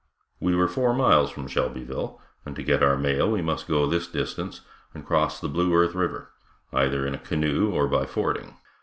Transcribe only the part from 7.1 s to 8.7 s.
a canoe or by fording.